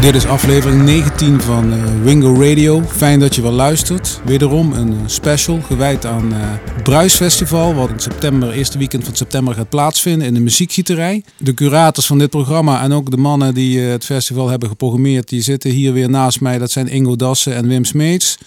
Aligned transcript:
Dit 0.00 0.14
is 0.14 0.26
aflevering 0.26 0.82
19 0.82 1.40
van 1.40 1.72
uh, 1.72 2.02
Wingo 2.02 2.34
Radio. 2.34 2.82
Fijn 2.82 3.20
dat 3.20 3.34
je 3.34 3.42
wel 3.42 3.52
luistert. 3.52 4.20
Wederom 4.24 4.72
een 4.72 4.92
uh, 4.92 4.98
special 5.06 5.60
gewijd 5.60 6.06
aan 6.06 6.32
het 6.32 6.82
Bruisfestival, 6.82 7.74
wat 7.74 7.90
in 7.90 8.00
september, 8.00 8.50
eerste 8.50 8.78
weekend 8.78 9.04
van 9.04 9.16
september 9.16 9.54
gaat 9.54 9.68
plaatsvinden 9.68 10.26
in 10.26 10.34
de 10.34 10.40
muziekgieterij. 10.40 11.24
De 11.36 11.54
curators 11.54 12.06
van 12.06 12.18
dit 12.18 12.30
programma 12.30 12.82
en 12.82 12.92
ook 12.92 13.10
de 13.10 13.16
mannen 13.16 13.54
die 13.54 13.80
het 13.80 14.04
festival 14.04 14.48
hebben 14.48 14.68
geprogrammeerd, 14.68 15.28
die 15.28 15.42
zitten 15.42 15.70
hier 15.70 15.92
weer 15.92 16.10
naast 16.10 16.40
mij. 16.40 16.58
Dat 16.58 16.70
zijn 16.70 16.88
Ingo 16.88 17.16
Dassen 17.16 17.54
en 17.54 17.68
Wim 17.68 17.84
Smeets. 17.84 18.38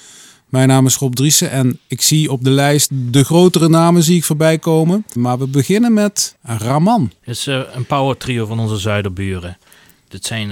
Mijn 0.50 0.68
naam 0.68 0.86
is 0.86 0.96
Rob 0.96 1.14
Driessen 1.14 1.52
en 1.52 1.80
ik 1.88 2.02
zie 2.02 2.32
op 2.32 2.44
de 2.44 2.50
lijst 2.50 2.90
de 2.92 3.24
grotere 3.24 3.70
namen 3.70 4.04
zie 4.04 4.18
ik 4.18 4.24
voorbij 4.24 4.58
komen. 4.58 5.06
Maar 5.14 5.40
we 5.40 5.48
beginnen 5.48 5.94
met 5.94 6.36
Raman. 6.42 7.12
Het 7.22 7.36
is 7.36 7.46
een 7.46 7.86
power 7.86 8.18
trio 8.18 8.46
van 8.46 8.60
onze 8.60 8.78
zuiderburen. 8.78 9.58
Dit 10.08 10.26
zijn 10.26 10.52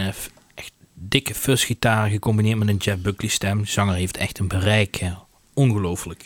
dikke 1.08 1.36
fuzz-gitaar 1.36 2.10
gecombineerd 2.10 2.58
met 2.58 2.68
een 2.68 2.78
Jeff 2.78 3.02
Buckley 3.02 3.30
stem. 3.30 3.62
De 3.62 3.68
zanger 3.68 3.96
heeft 3.96 4.18
echt 4.18 4.40
een 4.40 4.48
bereik. 4.48 5.02
Ongelooflijk. 5.54 6.26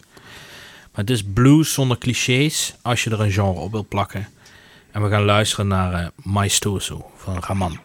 Maar 0.91 1.03
het 1.05 1.09
is 1.09 1.23
blues 1.33 1.73
zonder 1.73 1.97
clichés 1.97 2.75
als 2.81 3.03
je 3.03 3.09
er 3.09 3.21
een 3.21 3.31
genre 3.31 3.59
op 3.59 3.71
wil 3.71 3.85
plakken. 3.87 4.27
En 4.91 5.03
we 5.03 5.09
gaan 5.09 5.23
luisteren 5.23 5.67
naar 5.67 6.01
uh, 6.01 6.07
Maestoso 6.15 7.11
van 7.15 7.43
Raman. 7.47 7.79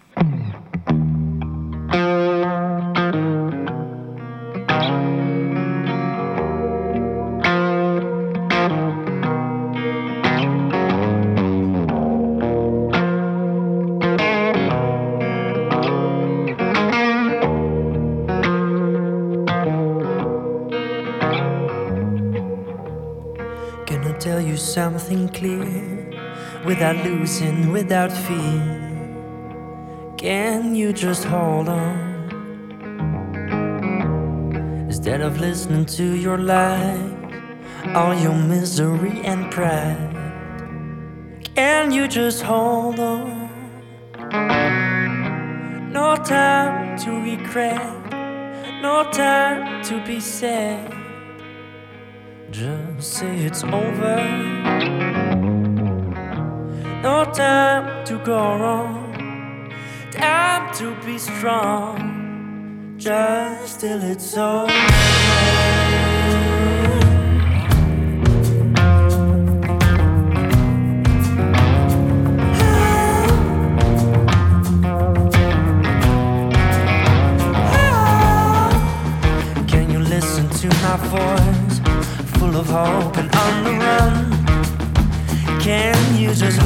Something 24.72 25.28
clear 25.30 26.10
without 26.64 26.96
losing, 27.04 27.72
without 27.72 28.12
fear. 28.12 28.62
Can 30.16 30.76
you 30.76 30.92
just 30.92 31.24
hold 31.24 31.68
on? 31.68 31.98
Instead 34.86 35.22
of 35.22 35.40
listening 35.40 35.86
to 35.86 36.04
your 36.04 36.38
lies, 36.38 37.00
all 37.96 38.14
your 38.14 38.34
misery 38.34 39.20
and 39.24 39.50
pride. 39.50 40.16
Can 41.56 41.90
you 41.90 42.06
just 42.06 42.42
hold 42.42 43.00
on? 43.00 43.50
No 45.92 46.14
time 46.16 46.96
to 46.98 47.10
regret, 47.10 48.12
no 48.82 49.10
time 49.10 49.82
to 49.84 50.04
be 50.06 50.20
sad. 50.20 50.99
Just 52.50 53.12
say 53.12 53.44
it's 53.44 53.62
over. 53.62 54.16
No 57.00 57.24
time 57.32 58.04
to 58.06 58.18
go 58.24 58.56
wrong. 58.58 59.72
Time 60.10 60.74
to 60.74 60.96
be 61.06 61.16
strong. 61.16 62.94
Just 62.98 63.80
till 63.80 64.02
it's 64.02 64.36
over. 64.36 65.19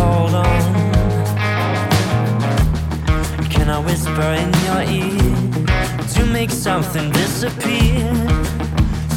Hold 0.05 0.35
on? 0.35 0.61
Can 3.55 3.69
I 3.77 3.79
whisper 3.87 4.29
in 4.43 4.51
your 4.67 4.83
ear 5.01 5.33
to 6.15 6.23
make 6.27 6.51
something 6.51 7.11
disappear? 7.13 8.05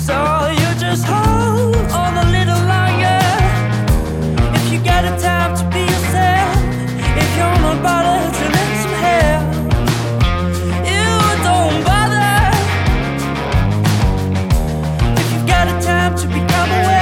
So 0.08 0.16
you 0.62 0.70
just 0.86 1.04
hold 1.06 1.76
on 2.04 2.14
a 2.26 2.28
little 2.36 2.64
longer. 2.74 3.22
If 4.58 4.64
you 4.72 4.80
got 4.92 5.04
a 5.12 5.14
time 5.30 5.52
to 5.60 5.64
be 5.74 5.82
yourself, 5.94 6.50
if 7.22 7.30
you're 7.38 7.60
not 7.66 7.78
bothered 7.86 8.34
to 8.40 8.46
let 8.56 8.70
some 8.84 8.98
help. 9.08 9.46
You 10.94 11.08
don't 11.48 11.78
bother 11.90 12.34
if 15.22 15.28
you've 15.32 15.48
got 15.56 15.66
a 15.74 15.76
time 15.92 16.14
to 16.22 16.28
be 16.34 16.48
it's 16.50 16.97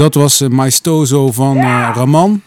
Dat 0.00 0.14
was 0.14 0.40
uh, 0.40 0.48
Maestoso 0.48 1.32
van 1.32 1.56
uh, 1.56 1.90
Raman. 1.94 2.42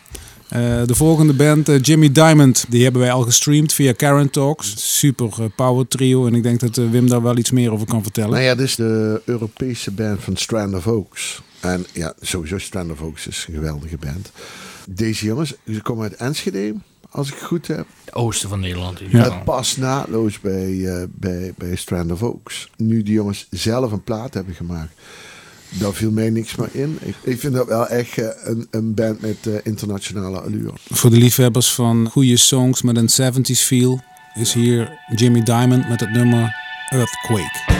Uh, 0.54 0.60
de 0.86 0.96
volgende 0.96 1.34
band, 1.34 1.70
uh, 1.70 1.82
Jimmy 1.82 2.12
Diamond, 2.12 2.66
die 2.70 2.84
hebben 2.84 3.02
wij 3.02 3.12
al 3.12 3.22
gestreamd 3.22 3.74
via 3.74 3.92
Karen 3.92 4.30
Talks. 4.30 4.98
Super 5.00 5.30
uh, 5.40 5.46
power 5.56 5.88
trio 5.88 6.28
en 6.28 6.36
ik 6.36 6.44
denk 6.44 6.60
dat 6.60 6.76
Wim 6.76 7.10
daar 7.10 7.22
wel 7.22 7.38
iets 7.38 7.52
meer 7.52 7.72
over 7.72 7.88
kan 7.88 8.04
vertellen. 8.04 8.32
Nou 8.32 8.44
ja, 8.44 8.56
dit 8.56 8.66
is 8.66 8.76
de 8.76 9.22
Europese 9.26 9.92
band 9.92 10.24
van 10.24 10.36
Strand 10.36 10.76
of 10.76 10.88
Oaks. 10.88 11.42
En 11.60 11.86
ja, 11.92 12.14
sowieso 12.22 12.58
Strand 12.58 12.92
of 12.92 13.02
Oaks 13.02 13.28
is 13.28 13.46
een 13.48 13.54
geweldige 13.54 13.98
band. 13.98 14.32
Deze 14.90 15.26
jongens, 15.26 15.54
ze 15.72 15.82
komen 15.82 16.04
uit 16.04 16.16
Enschede, 16.16 16.74
als 17.10 17.28
ik 17.28 17.34
het 17.34 17.44
goed 17.44 17.68
heb. 17.68 17.86
Het 18.06 18.14
oosten 18.14 18.50
van 18.50 18.60
Nederland. 18.60 19.00
Ja. 19.10 19.24
Het 19.24 19.44
past 19.44 19.78
naadloos 19.78 20.40
bij, 20.40 21.08
bij, 21.12 21.54
bij 21.58 21.76
Strand 21.76 22.12
of 22.12 22.24
Oaks. 22.24 22.70
Nu 22.78 23.04
die 23.04 23.14
jongens 23.14 23.48
zelf 23.50 23.92
een 23.92 24.04
plaat 24.04 24.34
hebben 24.34 24.54
gemaakt 24.54 24.94
daar 25.80 25.94
viel 25.94 26.12
mij 26.12 26.30
niks 26.30 26.56
meer 26.56 26.70
in. 26.72 26.98
Ik, 27.02 27.16
ik 27.24 27.40
vind 27.40 27.54
dat 27.54 27.68
wel 27.68 27.88
echt 27.88 28.18
uh, 28.18 28.26
een, 28.44 28.68
een, 28.72 28.94
band 28.94 29.22
met 29.22 29.38
uh, 29.48 29.54
internationale 29.64 30.40
allure. 30.40 30.74
Voor 30.90 31.10
de 31.10 31.18
liefhebbers 31.18 31.74
van 31.74 32.10
goede 32.10 32.38
songs 32.38 32.82
met 32.82 32.98
een 32.98 33.34
70s 33.34 33.60
feel 33.60 34.02
is 34.34 34.54
hier 34.54 35.00
Jimmy 35.16 35.42
Diamond 35.44 35.90
met 35.90 36.00
het 36.00 36.12
nummer 36.12 36.56
Earthquake. 36.90 37.73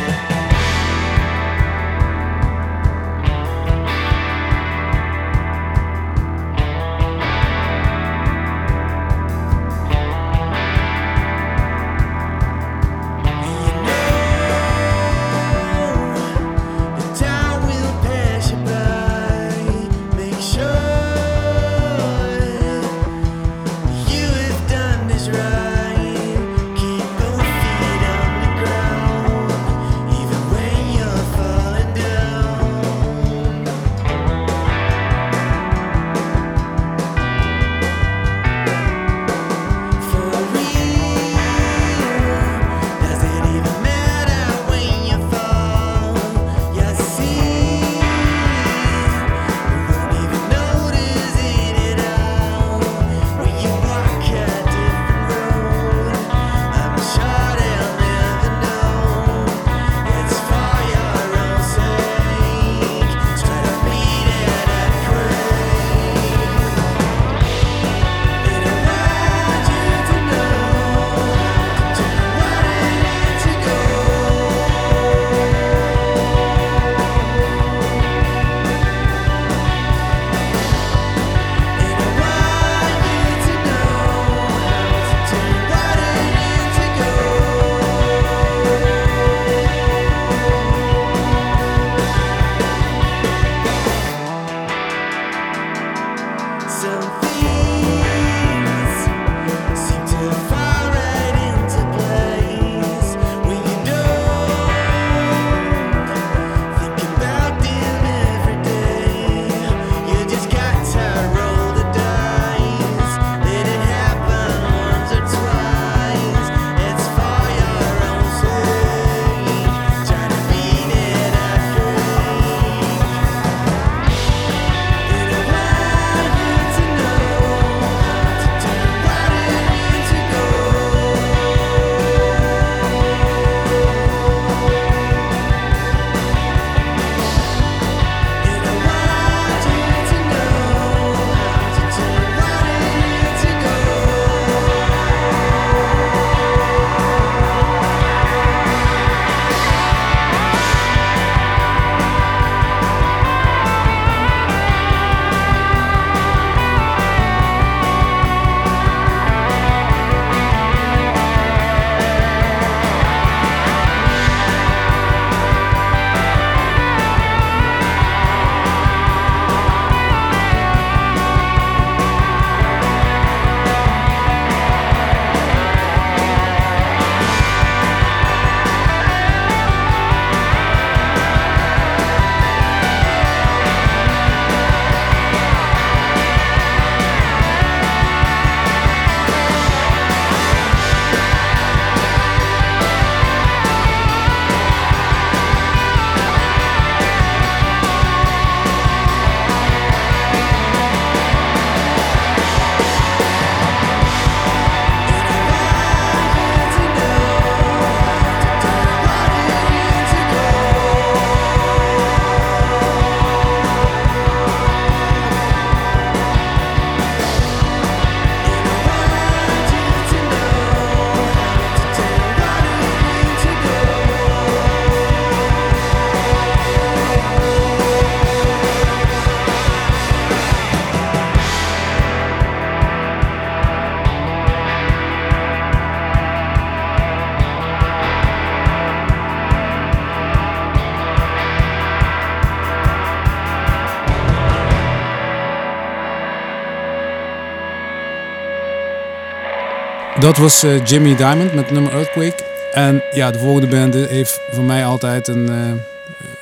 Dat 250.24 250.38
was 250.38 250.64
uh, 250.64 250.86
Jimmy 250.86 251.16
Diamond 251.16 251.54
met 251.54 251.72
nummer 251.72 251.92
Earthquake. 251.92 252.44
En 252.74 253.04
ja, 253.14 253.32
de 253.32 253.40
volgende 253.40 253.68
band 253.68 253.94
heeft 253.94 254.40
voor 254.52 254.64
mij 254.64 254.86
altijd 254.86 255.28
een 255.28 255.50
uh, 255.50 255.72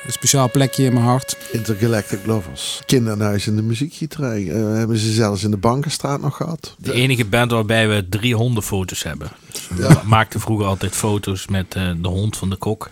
een 0.06 0.12
speciaal 0.12 0.50
plekje 0.50 0.84
in 0.84 0.92
mijn 0.92 1.04
hart. 1.04 1.36
Intergalactic 1.52 2.26
Lovers. 2.26 2.80
Kinderhuis 2.86 3.46
in 3.46 3.56
de 3.56 3.62
muziekgieterij. 3.62 4.48
Eh, 4.48 4.74
hebben 4.74 4.96
ze 4.96 5.12
zelfs 5.12 5.44
in 5.44 5.50
de 5.50 5.56
Bankenstraat 5.56 6.20
nog 6.20 6.36
gehad. 6.36 6.74
De 6.78 6.92
enige 6.92 7.24
band 7.24 7.50
waarbij 7.50 7.88
we 7.88 8.06
drie 8.08 8.34
hondenfoto's 8.34 9.02
hebben. 9.02 9.30
Ja. 9.78 9.88
We 9.88 10.00
maakten 10.04 10.40
vroeger 10.40 10.66
altijd 10.66 10.94
foto's 10.94 11.46
met 11.48 11.74
eh, 11.74 11.90
de 11.96 12.08
hond 12.08 12.36
van 12.36 12.50
de 12.50 12.56
kok. 12.56 12.90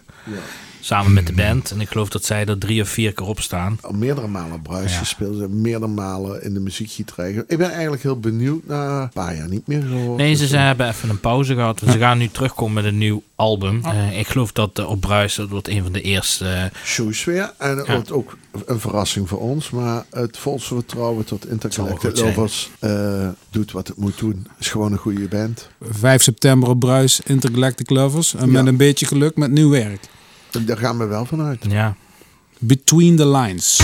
Samen 0.81 1.13
met 1.13 1.27
de 1.27 1.33
band. 1.33 1.71
En 1.71 1.81
ik 1.81 1.89
geloof 1.89 2.09
dat 2.09 2.25
zij 2.25 2.47
er 2.47 2.59
drie 2.59 2.83
of 2.83 2.89
vier 2.89 3.13
keer 3.13 3.27
op 3.27 3.41
staan. 3.41 3.79
Al 3.81 3.93
meerdere 3.93 4.27
malen 4.27 4.63
bruis 4.63 4.93
Ja. 4.93 4.99
gespeeld. 4.99 5.35
Ze 5.35 5.41
hebben 5.41 5.61
meerdere 5.61 5.93
malen 5.93 6.43
in 6.43 6.55
de 6.55 6.61
muziekgieterij. 6.61 7.45
Ik 7.47 7.59
ben 7.59 7.71
eigenlijk 7.71 8.03
heel 8.03 8.21
benieuwd 8.21 8.67
naar 8.67 9.03
een 9.03 9.09
paar 9.09 9.37
jaar 9.37 9.49
niet 9.49 9.67
meer 9.67 9.83
gehoord. 9.83 10.19
Nee, 10.19 10.35
ze, 10.35 10.41
Dus, 10.41 10.51
ze 10.51 10.57
hebben 10.57 10.89
even 10.89 11.09
een 11.09 11.21
pauze 11.21 11.55
gehad. 11.55 11.81
Ze 11.91 11.99
gaan 11.99 12.19
nu 12.19 12.29
terugkomen 12.29 12.75
met 12.75 12.85
een 12.85 12.99
nieuw 12.99 13.23
album. 13.35 13.81
Eh, 13.85 14.19
ik 14.19 14.27
geloof 14.29 14.53
dat 14.53 14.79
eh, 14.79 14.89
op 14.91 15.01
Bruis, 15.01 15.35
dat 15.35 15.49
wordt 15.49 15.69
een 15.69 15.83
van 15.83 15.93
de 15.93 16.01
eerste. 16.01 16.49
eh, 16.49 16.65
shows 16.85 17.25
weer. 17.25 17.53
En 17.59 17.77
het 17.77 17.87
Ja. 17.87 17.93
wordt 17.95 18.13
ook 18.13 18.37
een 18.67 18.81
verrassing 18.81 19.29
voor 19.29 19.41
ons. 19.41 19.71
Maar 19.71 20.05
het 20.11 20.39
volste 20.39 20.75
vertrouwen 20.75 21.25
tot 21.25 21.49
Intergalactic. 21.49 22.17
Lovers 22.19 22.71
eh, 22.79 23.29
doet 23.51 23.73
wat 23.73 23.89
het 23.89 23.97
moet 23.97 24.19
doen. 24.19 24.47
Is 24.59 24.69
gewoon 24.69 24.93
een 24.93 24.99
goede 24.99 25.29
band. 25.29 25.69
5 25.91 26.23
september 26.23 26.69
op 26.69 26.81
Bruis, 26.81 27.21
Intergalactic 27.25 27.91
Lovers. 27.91 28.35
En 28.35 28.47
Ja. 28.47 28.53
met 28.53 28.67
een 28.67 28.77
beetje 28.77 29.07
geluk 29.07 29.37
met 29.37 29.51
nieuw 29.51 29.71
werk. 29.71 30.01
Daar 30.67 30.77
gaan 30.77 30.99
we 30.99 31.05
wel 31.07 31.25
vanuit. 31.25 31.65
ja. 31.69 31.97
Between 32.59 33.17
the 33.17 33.29
Lines. 33.29 33.81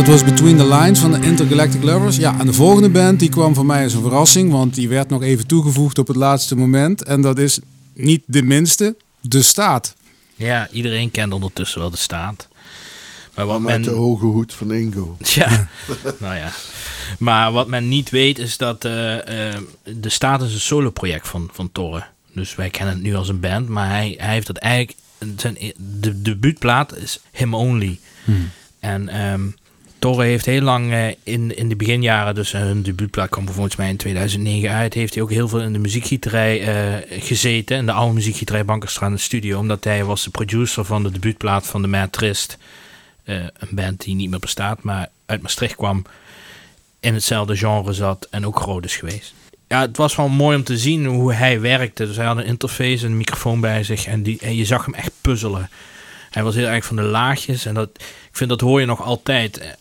Dat 0.00 0.08
was 0.08 0.24
Between 0.24 0.56
the 0.56 0.66
Lines 0.68 0.98
van 0.98 1.12
de 1.12 1.20
Intergalactic 1.26 1.82
Lovers. 1.82 2.16
Ja, 2.16 2.38
en 2.38 2.46
de 2.46 2.52
volgende 2.52 2.88
band 2.88 3.18
die 3.18 3.28
kwam 3.28 3.54
voor 3.54 3.66
mij 3.66 3.84
als 3.84 3.94
een 3.94 4.00
verrassing, 4.02 4.50
want 4.52 4.74
die 4.74 4.88
werd 4.88 5.08
nog 5.08 5.22
even 5.22 5.46
toegevoegd 5.46 5.98
op 5.98 6.06
het 6.06 6.16
laatste 6.16 6.56
moment. 6.56 7.02
En 7.04 7.20
dat 7.20 7.38
is 7.38 7.58
niet 7.94 8.22
de 8.26 8.42
minste, 8.42 8.96
De 9.20 9.42
Staat. 9.42 9.94
ja, 10.34 10.68
iedereen 10.72 11.10
kent 11.10 11.32
ondertussen 11.32 11.80
wel 11.80 11.90
de 11.90 11.96
staat. 11.96 12.48
Maar 13.34 13.46
wat 13.46 13.60
Met 13.60 13.84
de 13.84 13.90
men. 13.90 13.98
hoge 13.98 14.24
hoed 14.24 14.54
van 14.54 14.72
Ingo. 14.72 15.16
Ja, 15.34 15.68
nou 16.18 16.34
ja. 16.36 16.50
Maar 17.18 17.52
wat 17.52 17.68
men 17.68 17.88
niet 17.88 18.10
weet 18.10 18.38
is 18.38 18.56
dat 18.56 18.84
eh, 18.84 19.48
eh, 19.48 19.60
de 19.84 20.08
staat 20.08 20.42
is 20.42 20.52
een 20.54 20.60
solo-project 20.60 21.28
van, 21.28 21.48
van 21.52 21.72
Torre. 21.72 22.04
Dus 22.34 22.54
wij 22.54 22.70
kennen 22.70 22.94
het 22.94 23.02
nu 23.02 23.14
als 23.14 23.28
een 23.28 23.40
band, 23.40 23.68
maar 23.68 23.88
hij, 23.88 24.14
hij 24.18 24.32
heeft 24.32 24.46
dat 24.46 24.56
eigenlijk. 24.56 24.98
Zijn, 25.36 25.56
e- 25.58 25.72
de 26.00 26.22
debuutplaat 26.22 26.96
is 26.96 27.20
Him 27.32 27.54
Only. 27.54 27.98
En 28.80 29.08
ehm 29.08 29.40
Torre 30.00 30.24
heeft 30.24 30.46
heel 30.46 30.62
lang 30.62 30.92
eh, 30.92 31.08
in, 31.22 31.56
in 31.56 31.68
de 31.68 31.76
beginjaren, 31.76 32.34
dus 32.34 32.52
eh, 32.52 32.60
hun 32.60 32.82
debuutplaat 32.82 33.28
kwam 33.28 33.48
volgens 33.48 33.76
mij 33.76 33.88
in 33.88 33.96
2009 33.96 34.70
uit, 34.70 34.94
heeft 34.94 35.14
hij 35.14 35.22
ook 35.22 35.30
heel 35.30 35.48
veel 35.48 35.60
in 35.60 35.72
de 35.72 35.78
muziekgieterij 35.78 36.60
eh, 36.60 37.22
gezeten, 37.22 37.76
in 37.76 37.86
de 37.86 37.92
oude 37.92 38.14
muziekgieterij 38.14 38.64
Bankerstraat 38.64 39.08
in 39.08 39.14
de 39.14 39.20
studio, 39.22 39.58
omdat 39.58 39.84
hij 39.84 40.04
was 40.04 40.24
de 40.24 40.30
producer 40.30 40.84
van 40.84 41.02
de 41.02 41.10
debuutplaat 41.10 41.66
van 41.66 41.82
de 41.82 41.88
Mad 41.88 42.12
Trist. 42.12 42.58
Eh, 43.24 43.36
een 43.36 43.68
band 43.70 44.00
die 44.04 44.14
niet 44.14 44.30
meer 44.30 44.38
bestaat, 44.38 44.82
maar 44.82 45.08
uit 45.26 45.42
Maastricht 45.42 45.76
kwam, 45.76 46.04
in 47.00 47.14
hetzelfde 47.14 47.56
genre 47.56 47.92
zat 47.92 48.26
en 48.30 48.46
ook 48.46 48.60
groot 48.60 48.84
is 48.84 48.96
geweest. 48.96 49.34
Ja, 49.68 49.80
het 49.80 49.96
was 49.96 50.16
wel 50.16 50.28
mooi 50.28 50.56
om 50.56 50.64
te 50.64 50.78
zien 50.78 51.06
hoe 51.06 51.32
hij 51.32 51.60
werkte. 51.60 52.06
Dus 52.06 52.16
hij 52.16 52.26
had 52.26 52.36
een 52.36 52.44
interface 52.44 53.04
en 53.04 53.10
een 53.10 53.16
microfoon 53.16 53.60
bij 53.60 53.84
zich 53.84 54.06
en, 54.06 54.22
die, 54.22 54.38
en 54.40 54.56
je 54.56 54.64
zag 54.64 54.84
hem 54.84 54.94
echt 54.94 55.12
puzzelen. 55.20 55.70
Hij 56.30 56.42
was 56.42 56.54
heel 56.54 56.66
erg 56.66 56.84
van 56.84 56.96
de 56.96 57.02
laagjes 57.02 57.64
en 57.66 57.74
dat, 57.74 57.88
ik 57.96 58.36
vind 58.36 58.50
dat 58.50 58.60
hoor 58.60 58.80
je 58.80 58.86
nog 58.86 59.02
altijd. 59.02 59.76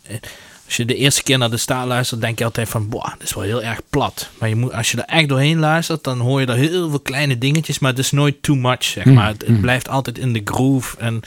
Als 0.66 0.78
je 0.78 0.86
de 0.86 0.96
eerste 0.96 1.24
keer 1.24 1.38
naar 1.38 1.50
de 1.50 1.58
staat 1.58 1.88
luistert, 1.88 2.22
denk 2.22 2.40
je 2.40 2.46
altijd 2.46 2.70
van, 2.70 2.90
boah, 2.90 3.12
dit 3.14 3.24
is 3.24 3.34
wel 3.34 3.44
heel 3.44 3.64
erg 3.64 3.82
plat. 3.90 4.30
Maar 4.40 4.50
je 4.50 4.56
moet, 4.56 4.74
als 4.74 4.92
je 4.92 4.98
er 4.98 5.16
echt 5.16 5.30
doorheen 5.30 5.60
luistert, 5.60 6.04
dan 6.04 6.20
hoor 6.20 6.40
je 6.40 6.46
er 6.46 6.56
heel 6.56 6.90
veel 6.90 7.00
kleine 7.00 7.38
dingetjes, 7.38 7.80
maar 7.80 7.90
het 7.90 8.00
is 8.00 8.12
nooit 8.12 8.44
too 8.44 8.56
much, 8.56 8.84
zeg 8.84 9.06
Mm, 9.06 9.14
maar. 9.14 9.28
Het, 9.28 9.42
het 9.42 9.50
mm. 9.50 9.62
blijft 9.62 9.90
altijd 9.90 10.18
in 10.18 10.34
de 10.34 10.42
groove 10.46 10.98
en 10.98 11.22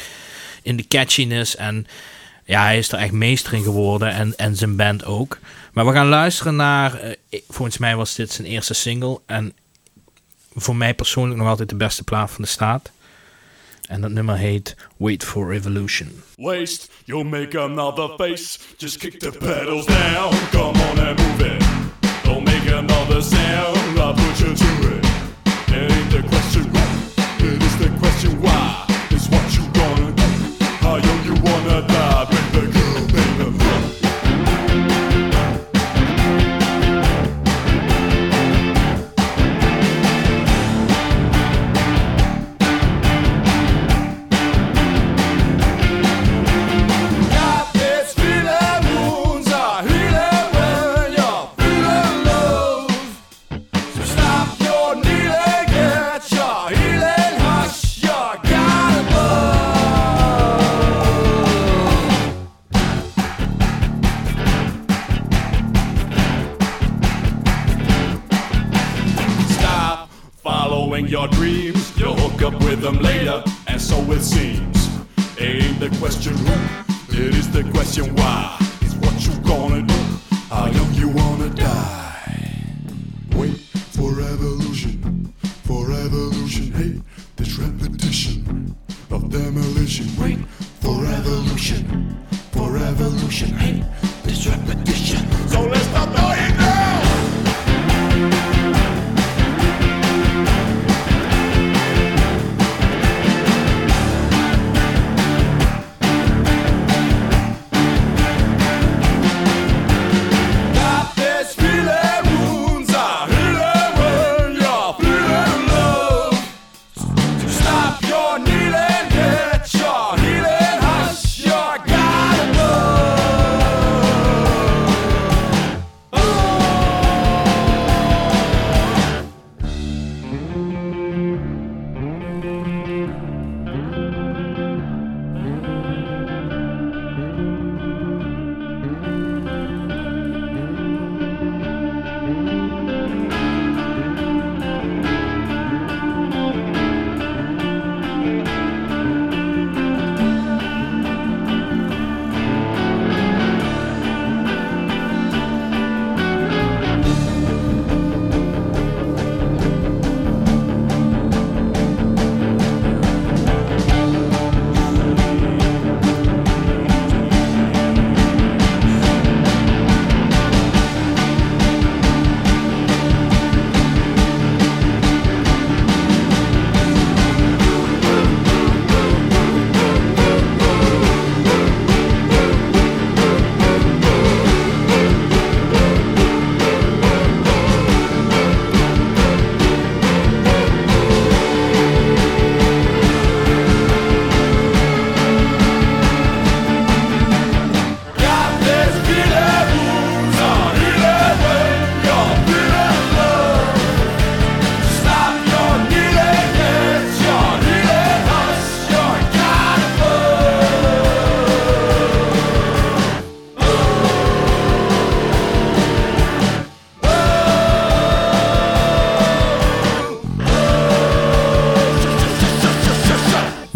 in 0.63 0.77
de 0.77 0.87
catchiness. 0.89 1.57
En 1.57 1.87
ja, 2.45 2.63
hij 2.63 2.79
is 2.79 2.93
er 2.93 2.99
echt 2.99 3.13
meester 3.13 3.53
in 3.53 3.63
geworden 3.63 4.11
en, 4.11 4.37
en 4.37 4.57
zijn 4.57 4.77
band 4.77 5.05
ook. 5.05 5.39
Maar 5.73 5.87
we 5.87 5.93
gaan 5.93 6.09
luisteren 6.09 6.57
naar, 6.57 6.95
eh, 6.95 7.41
volgens 7.49 7.79
mij 7.79 7.97
was 7.97 8.15
dit 8.15 8.33
zijn 8.33 8.49
eerste 8.49 8.75
single. 8.75 9.21
En 9.27 9.53
voor 10.55 10.77
mij 10.77 10.95
persoonlijk 10.95 11.39
nog 11.39 11.49
altijd 11.49 11.69
de 11.69 11.77
beste 11.77 12.03
plaat 12.03 12.31
van 12.31 12.43
de 12.43 12.49
staat. 12.49 12.91
En 13.89 14.01
dat 14.01 14.11
nummer 14.11 14.37
heet 14.37 14.77
Wait 14.97 15.25
for 15.25 15.49
Revolution. 15.49 16.23
Waste, 16.37 16.89
you'll 17.05 17.25
make 17.25 17.63
another 17.63 18.09
face. 18.17 18.59
Just 18.77 18.99
kick 18.99 19.21
the 19.21 19.31
pedals 19.31 19.87
down. 19.87 20.33
Come 20.51 20.81
on 20.81 20.99
and 20.99 21.19
move 21.19 21.41
it. 21.41 21.65
Don't 22.23 22.45
make 22.45 22.73
another 22.73 23.23
sound. 23.23 23.99
I'll 23.99 24.15
put 24.15 24.41
you 24.41 24.55
to 24.55 24.82
it 74.13 74.23
seems. 74.23 74.89
Ain't 75.39 75.81
the 75.81 75.89
question 75.99 76.37
who, 76.37 77.19
it 77.19 77.35
is 77.35 77.51
the 77.51 77.63
question 77.71 78.15
why. 78.15 78.62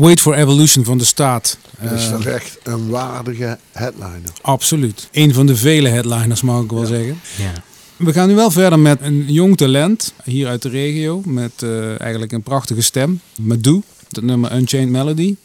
Wait 0.07 0.21
for 0.21 0.35
Evolution 0.35 0.85
van 0.85 0.99
de 0.99 1.05
staat. 1.05 1.59
Dat 1.81 1.93
is 1.93 2.05
Eh, 2.07 2.13
toch 2.13 2.25
echt 2.25 2.59
een 2.63 2.89
waardige 2.89 3.59
headliner. 3.73 4.21
absoluut. 4.43 5.09
Een 5.13 5.35
van 5.35 5.47
de 5.47 5.57
vele 5.57 5.89
headliners 5.89 6.43
mag 6.43 6.63
ik 6.63 6.71
wel 6.71 6.87
zeggen. 6.87 7.21
Ja. 7.39 7.53
We 7.97 8.13
gaan 8.13 8.29
nu 8.29 8.35
wel 8.35 8.51
verder 8.51 8.79
met 8.79 8.99
een 9.01 9.25
jong 9.33 9.57
talent 9.57 10.13
hier 10.25 10.47
uit 10.49 10.63
de 10.63 10.69
regio. 10.69 11.23
Met 11.25 11.63
eh, 11.63 12.01
eigenlijk 12.01 12.33
een 12.33 12.43
prachtige 12.43 12.81
stem. 12.81 13.21
Madou, 13.41 13.83
dat 14.09 14.25
nummer 14.25 14.53
Unchained 14.57 14.91
Melody. 14.91 15.37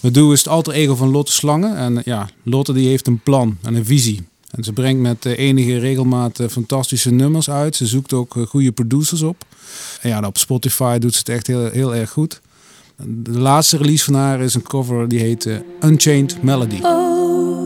Madou 0.00 0.32
is 0.32 0.38
het 0.38 0.48
alter 0.48 0.72
ego 0.72 0.94
van 0.94 1.08
Lotte 1.10 1.32
Slangen. 1.32 1.76
En 1.76 1.96
eh, 1.98 2.04
ja, 2.04 2.28
Lotte 2.42 2.72
die 2.72 2.88
heeft 2.88 3.06
een 3.06 3.20
plan 3.20 3.56
en 3.62 3.74
een 3.74 3.84
visie. 3.84 4.22
En 4.50 4.64
ze 4.64 4.72
brengt 4.72 5.00
met 5.00 5.26
eh, 5.26 5.38
enige 5.38 5.78
regelmaat 5.78 6.38
eh, 6.40 6.48
fantastische 6.48 7.10
nummers 7.10 7.50
uit. 7.50 7.76
Ze 7.76 7.86
zoekt 7.86 8.12
ook 8.12 8.36
eh, 8.36 8.42
goede 8.46 8.72
producers 8.72 9.22
op. 9.22 9.44
En 10.00 10.08
ja, 10.08 10.20
op 10.26 10.38
Spotify 10.38 10.98
doet 10.98 11.12
ze 11.12 11.18
het 11.18 11.28
echt 11.28 11.46
heel, 11.46 11.70
heel 11.70 11.94
erg 11.94 12.10
goed. 12.10 12.40
De 13.06 13.38
laatste 13.38 13.76
release 13.76 14.04
van 14.04 14.14
haar 14.14 14.40
is 14.40 14.54
een 14.54 14.62
cover 14.62 15.08
die 15.08 15.18
heet 15.20 15.46
eh, 15.46 15.56
Unchained 15.84 16.42
Melody. 16.42 16.78
Oh, 16.82 17.61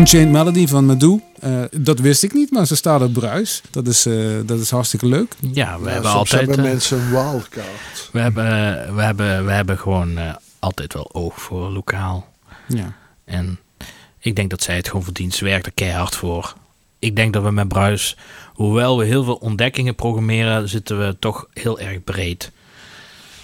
Unchained 0.00 0.30
Melody 0.30 0.66
van 0.66 0.84
Madou. 0.86 1.20
Eh, 1.40 1.62
dat 1.70 1.98
wist 1.98 2.22
ik 2.22 2.32
niet, 2.32 2.50
maar 2.50 2.66
ze 2.66 2.76
staat 2.76 3.02
op 3.02 3.12
Bruis. 3.12 3.62
Dat 3.70 3.86
is, 3.86 4.06
eh, 4.06 4.14
dat 4.46 4.60
is 4.60 4.70
hartstikke 4.70 5.06
leuk. 5.06 5.34
Ja, 5.40 5.78
we 5.78 5.84
Ja, 5.86 5.92
hebben 5.92 6.10
soms 6.10 6.14
altijd... 6.32 6.40
hebben 6.40 6.64
eh, 6.64 6.70
mensen 6.70 6.98
een 6.98 7.10
wildcard. 7.10 8.08
we, 8.12 8.20
hebben, 8.20 8.44
we, 8.94 9.02
hebben, 9.02 9.44
we 9.44 9.52
hebben 9.52 9.78
gewoon 9.78 10.18
eh, 10.18 10.34
altijd 10.58 10.92
wel 10.92 11.14
oog 11.14 11.40
voor 11.42 11.70
lokaal. 11.70 12.28
Ja. 12.68 12.92
En 13.24 13.58
ik 14.18 14.36
denk 14.36 14.50
dat 14.50 14.62
zij 14.62 14.76
het 14.76 14.86
gewoon 14.86 15.02
verdient. 15.04 15.34
Ze 15.34 15.44
werkt 15.44 15.66
er 15.66 15.72
keihard 15.72 16.16
voor. 16.16 16.54
Ik 16.98 17.16
denk 17.16 17.32
dat 17.32 17.42
we 17.42 17.50
met 17.50 17.68
Bruis, 17.68 18.16
hoewel 18.54 18.98
we 18.98 19.04
heel 19.04 19.24
veel 19.24 19.34
ontdekkingen 19.34 19.94
programmeren, 19.94 20.68
zitten 20.68 20.98
we 21.06 21.16
toch 21.18 21.46
heel 21.52 21.80
erg 21.80 22.04
breed. 22.04 22.50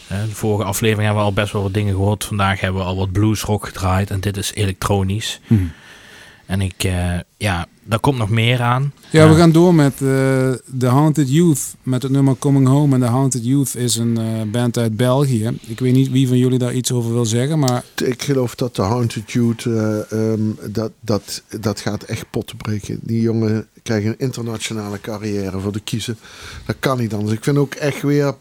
De 0.09 0.15
vorige 0.31 0.65
aflevering 0.65 1.05
hebben 1.05 1.23
we 1.23 1.29
al 1.29 1.35
best 1.35 1.53
wel 1.53 1.63
wat 1.63 1.75
dingen 1.75 1.95
gehoord. 1.95 2.25
Vandaag 2.25 2.61
hebben 2.61 2.81
we 2.81 2.87
al 2.87 2.97
wat 2.97 3.13
bluesrock 3.13 3.67
gedraaid 3.67 4.11
en 4.11 4.21
dit 4.21 4.37
is 4.37 4.53
elektronisch. 4.55 5.41
Hm. 5.47 5.55
En 6.47 6.61
ik, 6.61 6.85
eh, 6.85 7.19
ja, 7.37 7.67
daar 7.85 8.01
komt 8.01 8.19
nog 8.19 8.31
meer 8.31 8.63
aan. 8.63 8.93
Ja, 9.11 9.29
we 9.29 9.35
gaan 9.35 9.53
door 9.53 9.75
met 9.75 9.93
eh 9.93 9.99
The 10.79 10.87
Haunted 10.87 11.31
Youth. 11.33 11.75
Met 11.83 12.03
het 12.03 12.13
nummer 12.13 12.37
Coming 12.39 12.67
Home. 12.67 12.95
En 12.95 13.01
The 13.01 13.07
Haunted 13.07 13.45
Youth 13.45 13.75
is 13.75 13.97
een 13.97 14.19
eh, 14.19 14.43
band 14.51 14.79
uit 14.79 14.97
België. 14.97 15.59
Ik 15.67 15.79
weet 15.81 15.93
niet 15.93 16.11
wie 16.11 16.29
van 16.29 16.39
jullie 16.39 16.59
daar 16.59 16.75
iets 16.75 16.93
over 16.93 17.13
wil 17.13 17.25
zeggen. 17.25 17.59
Maar 17.59 17.85
Ik 18.05 18.23
geloof 18.23 18.55
dat 18.55 18.77
de 18.77 18.83
Haunted 18.83 19.33
Youth, 19.33 19.65
eh, 19.67 20.13
ehm, 20.13 20.41
dat, 20.71 20.93
dat, 21.01 21.43
dat 21.61 21.81
gaat 21.81 22.03
echt 22.03 22.31
potten 22.31 22.57
breken. 22.57 22.99
Die 23.03 23.21
jongen 23.21 23.67
krijgen 23.83 24.11
een 24.11 24.19
internationale 24.19 25.01
carrière 25.01 25.61
voor 25.61 25.73
de 25.73 25.81
kiezen. 25.81 26.19
Dat 26.67 26.77
kan 26.79 26.99
niet 26.99 27.15
anders. 27.15 27.37
Ik 27.37 27.45
vind 27.45 27.57
ook 27.57 27.75
echt 27.75 28.03
weer 28.03 28.35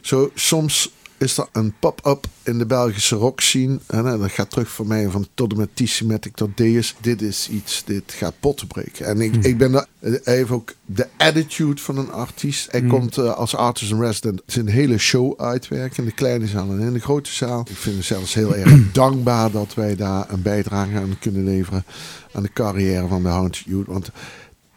zo, 0.00 0.30
soms 0.34 0.90
is 1.18 1.38
er 1.38 1.48
een 1.52 1.74
pop-up 1.78 2.26
in 2.42 2.58
de 2.58 2.66
Belgische 2.66 3.16
rock 3.16 3.40
scene. 3.40 3.78
En 3.86 4.06
eh, 4.06 4.20
dat 4.20 4.30
gaat 4.30 4.50
terug 4.50 4.68
voor 4.68 4.86
mij 4.86 5.08
van 5.08 5.26
tot 5.34 5.52
en 5.52 5.58
met 5.58 5.76
T-Matic 5.76 6.34
tot 6.34 6.56
Deus. 6.56 6.94
Dit 7.00 7.22
is 7.22 7.48
iets, 7.48 7.82
dit 7.84 8.12
gaat 8.12 8.34
potten 8.40 8.66
breken. 8.66 9.06
En 9.06 9.20
ik, 9.20 9.36
ik 9.36 9.58
ben 9.58 9.72
daar, 9.72 9.86
hij 9.98 10.36
heeft 10.36 10.50
ook 10.50 10.72
de 10.84 11.06
attitude 11.16 11.80
van 11.80 11.98
een 11.98 12.12
artiest. 12.12 12.70
Hij 12.70 12.82
komt 12.82 13.18
eh, 13.18 13.34
als 13.34 13.56
artist 13.56 13.90
in 13.90 14.00
resident 14.00 14.42
zijn 14.46 14.68
hele 14.68 14.98
show 14.98 15.40
uitwerken. 15.40 15.98
In 15.98 16.04
de 16.04 16.14
kleine 16.14 16.46
zaal 16.46 16.70
en 16.70 16.80
in 16.80 16.92
de 16.92 17.00
grote 17.00 17.32
zaal. 17.32 17.60
Ik 17.70 17.76
vind 17.76 17.96
het 17.96 18.04
zelfs 18.04 18.34
heel 18.34 18.56
erg 18.56 18.90
dankbaar 18.92 19.50
dat 19.50 19.74
wij 19.74 19.96
daar 19.96 20.30
een 20.30 20.42
bijdrage 20.42 20.96
aan 20.96 21.18
kunnen 21.20 21.44
leveren. 21.44 21.84
Aan 22.32 22.42
de 22.42 22.52
carrière 22.52 23.06
van 23.06 23.22
de 23.22 23.28
Haunted 23.28 23.64
Youth. 23.64 23.86
Want 23.86 24.10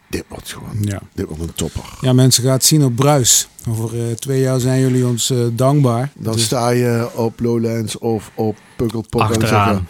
dit 0.10 0.24
wordt 0.28 0.52
gewoon, 0.54 0.78
ja. 0.82 1.02
dit 1.14 1.26
wordt 1.26 1.42
een 1.42 1.54
topper. 1.54 1.84
ja, 2.02 2.14
mensen 2.14 2.44
gaan 2.44 2.52
het 2.52 2.66
zien 2.66 2.84
op 2.84 2.96
Bruis. 2.96 3.48
Over 3.70 4.00
eh, 4.10 4.12
twee 4.16 4.42
jaar 4.42 4.60
zijn 4.60 4.82
jullie 4.82 5.08
ons 5.08 5.30
eh, 5.30 5.38
dankbaar. 5.54 6.12
Dan 6.16 6.34
Dus- 6.34 6.44
sta 6.44 6.70
je 6.70 7.10
op 7.16 7.40
Lowlands 7.40 7.98
of 7.98 8.32
op 8.36 8.58
Pukkelpop 8.78 9.22
en 9.22 9.28
Achteraan. 9.28 9.68
zeggen... 9.68 9.88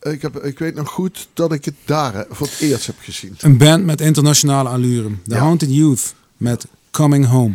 Ja, 0.00 0.10
ik- 0.12 0.22
heb, 0.22 0.36
ik 0.44 0.58
weet 0.58 0.74
nog 0.74 0.88
goed 0.90 1.28
dat 1.34 1.52
ik 1.52 1.64
het 1.64 1.74
daar 1.84 2.14
eh, 2.14 2.20
voor 2.30 2.46
het 2.46 2.60
eerst 2.60 2.86
heb 2.86 2.96
gezien. 3.00 3.34
Een 3.38 3.56
band 3.56 3.84
met 3.84 4.00
internationale 4.00 4.68
allure. 4.68 5.08
The 5.26 5.34
Ja. 5.34 5.38
Haunted 5.40 5.74
Youth 5.74 6.14
met 6.36 6.66
Coming 6.90 7.26
Home. 7.26 7.54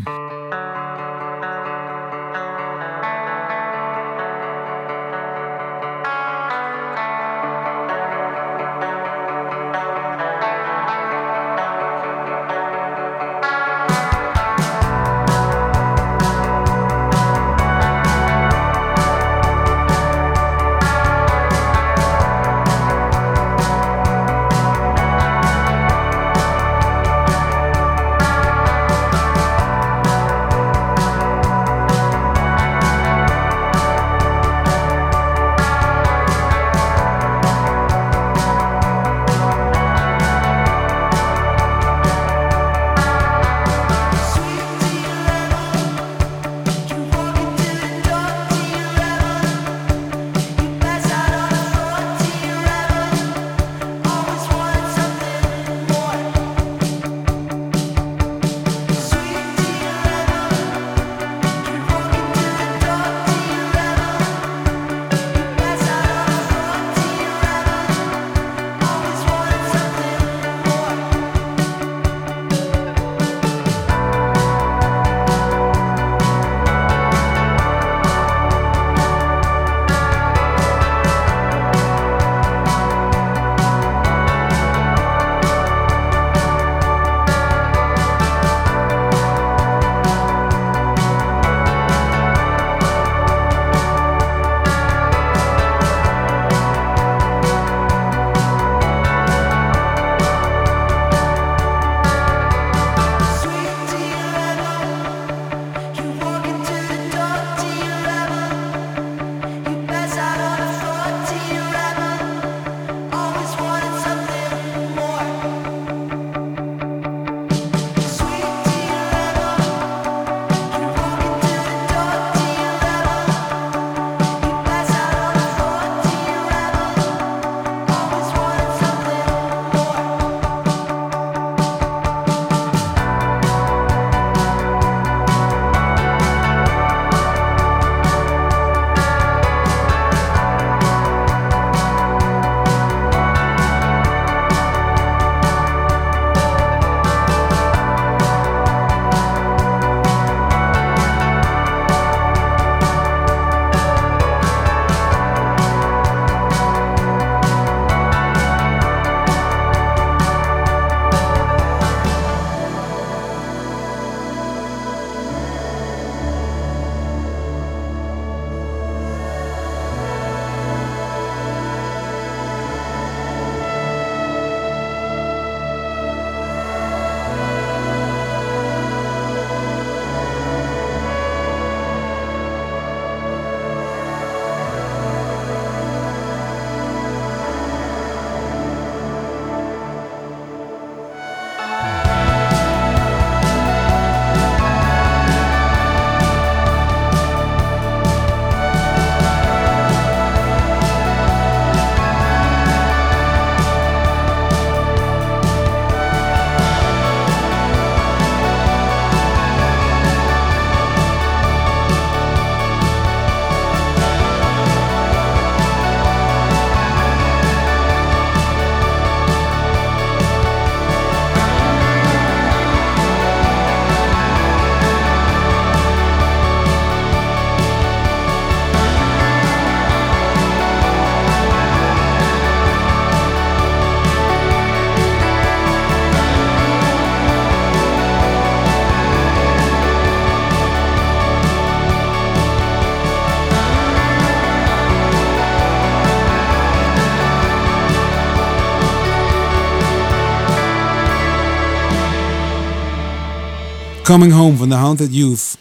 Coming 254.03 254.33
Home 254.33 254.57
van 254.57 254.69
The 254.69 254.75
Haunted 254.75 255.15
Youth. 255.15 255.57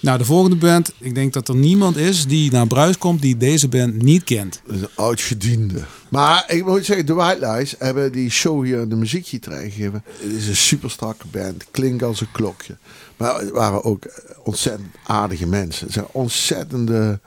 Nou, 0.00 0.18
de 0.18 0.24
volgende 0.24 0.56
band. 0.56 0.92
Ik 0.98 1.14
denk 1.14 1.32
dat 1.32 1.48
er 1.48 1.54
niemand 1.54 1.96
is 1.96 2.26
die 2.26 2.50
naar 2.50 2.66
Bruis 2.66 2.98
komt 2.98 3.22
die 3.22 3.36
deze 3.36 3.68
band 3.68 4.02
niet 4.02 4.24
kent. 4.24 4.62
Een 4.66 4.88
oud-gediende. 4.94 5.84
Maar 6.08 6.44
ik 6.48 6.66
moet 6.66 6.84
zeggen, 6.84 7.06
de 7.06 7.12
White 7.12 7.50
Lies 7.50 7.74
hebben 7.78 8.12
die 8.12 8.30
show 8.30 8.64
hier 8.64 8.80
in 8.80 8.88
de 8.88 8.94
muziekgieterij 8.94 9.70
gegeven. 9.70 10.04
Het 10.20 10.32
is 10.32 10.48
een 10.48 10.56
super 10.56 10.90
strakke 10.90 11.26
band. 11.26 11.64
Klinkt 11.70 12.02
als 12.02 12.20
een 12.20 12.32
klokje. 12.32 12.76
Maar 13.16 13.40
het 13.40 13.50
waren 13.50 13.84
ook 13.84 14.04
ontzettend 14.44 14.94
aardige 15.06 15.46
mensen. 15.46 15.84
Het 15.84 15.94
zijn 15.94 16.06
ontzettende 16.12 17.20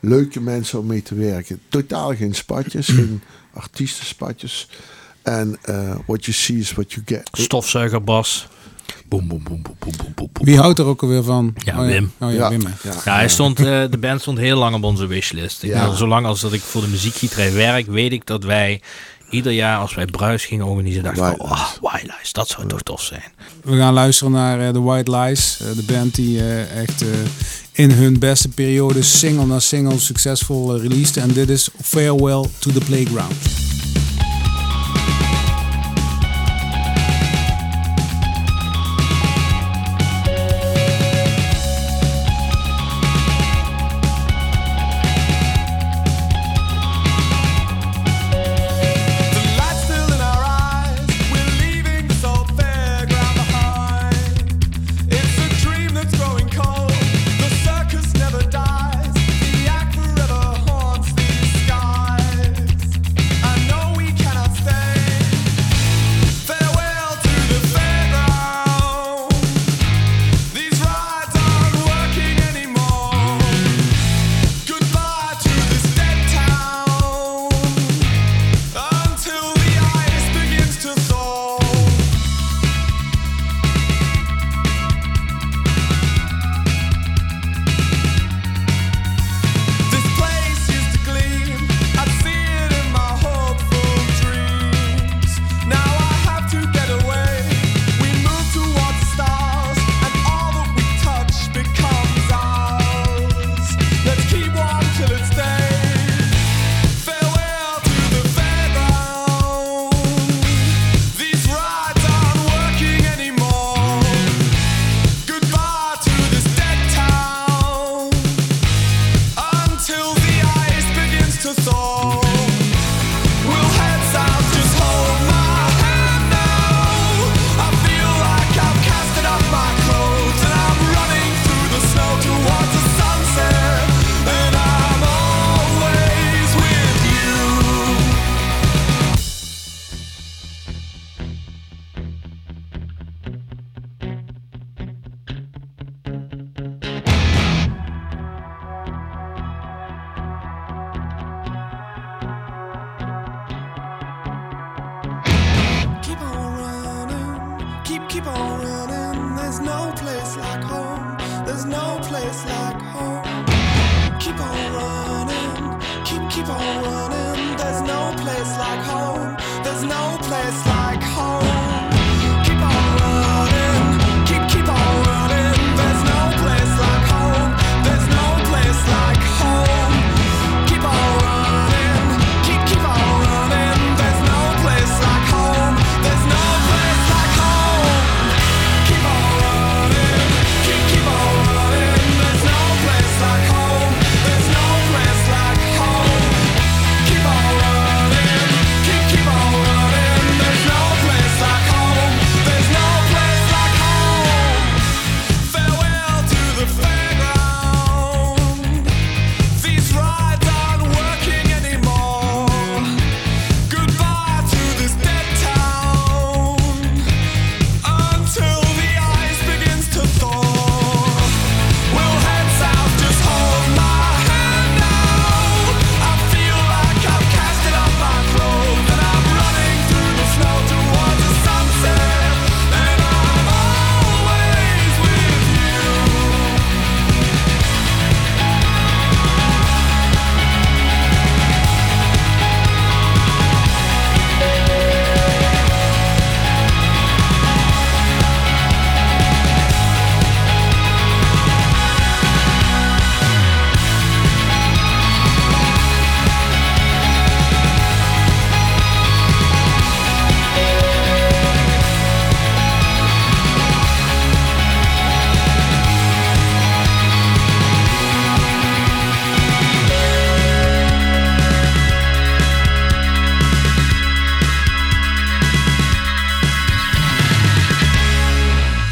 leuke 0.00 0.40
mensen 0.40 0.78
om 0.78 0.86
mee 0.86 1.02
te 1.02 1.14
werken. 1.14 1.60
Totaal 1.68 2.14
geen 2.14 2.34
spatjes, 2.34 2.88
geen 2.88 3.22
artiestenspatjes. 3.52 4.68
En 5.22 5.56
eh, 5.62 5.96
what 6.06 6.24
you 6.24 6.36
see 6.36 6.58
is 6.58 6.72
what 6.72 6.92
you 6.92 7.02
get. 7.06 7.28
Stofzuigerbas. 7.32 8.48
Boem, 9.08 9.28
boem, 9.28 9.42
boem, 9.42 9.62
boem, 9.62 9.74
boem, 9.78 9.94
boem, 10.14 10.28
boem. 10.32 10.46
Wie 10.46 10.58
houdt 10.58 10.78
er 10.78 10.84
ook 10.84 11.02
alweer 11.02 11.22
van? 11.22 11.54
Ja, 11.64 11.80
Oh 11.80 11.86
Wim. 11.86 12.12
Oh 12.20 12.30
ja, 12.32 12.36
Ja. 12.36 12.48
Wim. 12.48 12.60
hè. 12.66 12.88
Ja. 12.88 12.94
Ja, 13.04 13.14
hij 13.14 13.28
stond, 13.28 13.58
eh, 13.58 13.64
de 13.90 13.98
band 14.00 14.20
stond 14.20 14.38
heel 14.38 14.58
lang 14.58 14.74
op 14.74 14.84
onze 14.84 15.06
wishlist. 15.06 15.62
Ik 15.62 15.70
Ja. 15.70 15.94
zolang 15.94 16.26
als 16.26 16.40
dat 16.40 16.52
ik 16.52 16.60
voor 16.60 16.80
de 16.80 16.88
muziekgieterij 16.88 17.52
werk, 17.52 17.86
weet 17.86 18.12
ik 18.12 18.26
dat 18.26 18.44
wij 18.44 18.80
ieder 19.30 19.52
jaar 19.52 19.78
als 19.78 19.94
wij 19.94 20.04
bruis 20.06 20.44
gingen 20.44 20.66
organiseren, 20.66 21.14
dachten 21.14 21.36
van, 21.36 21.46
oh, 21.50 21.68
White 21.80 22.06
Lies, 22.18 22.32
dat 22.32 22.48
zou 22.48 22.66
toch 22.66 22.82
tof 22.82 23.02
zijn. 23.02 23.22
We 23.64 23.76
gaan 23.76 23.92
luisteren 23.94 24.32
naar 24.32 24.60
eh, 24.60 24.68
The 24.68 24.82
White 24.82 25.16
Lies. 25.16 25.58
eh, 25.60 25.66
de 25.76 25.82
band 25.92 26.14
die 26.14 26.38
eh, 26.38 26.80
echt 26.82 27.02
eh, 27.02 27.08
in 27.72 27.90
hun 27.90 28.18
beste 28.18 28.48
periode 28.48 29.02
single 29.02 29.46
na 29.46 29.58
single 29.60 29.98
succesvol 29.98 30.74
eh, 30.74 30.80
released. 30.82 31.16
En 31.16 31.32
dit 31.32 31.48
is 31.50 31.68
Farewell 31.82 32.44
to 32.58 32.70
the 32.72 32.80
Playground. 32.86 33.32